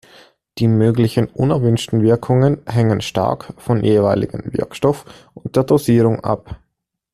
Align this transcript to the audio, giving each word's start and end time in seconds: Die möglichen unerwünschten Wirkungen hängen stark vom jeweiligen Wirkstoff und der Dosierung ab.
Die 0.57 0.67
möglichen 0.67 1.27
unerwünschten 1.27 2.01
Wirkungen 2.01 2.63
hängen 2.65 3.01
stark 3.01 3.53
vom 3.59 3.83
jeweiligen 3.83 4.51
Wirkstoff 4.51 5.05
und 5.35 5.55
der 5.55 5.63
Dosierung 5.63 6.21
ab. 6.23 6.57